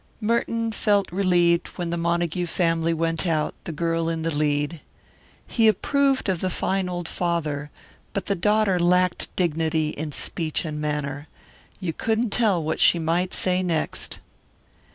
[0.19, 4.81] Merton felt relieved when the Montague family went out, the girl in the lead.
[5.45, 7.69] He approved of the fine old father,
[8.11, 11.27] but the daughter lacked dignity in speech and manner.
[11.79, 14.17] You couldn't tell what she might say next.